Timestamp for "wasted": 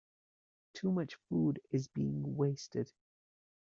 2.35-2.91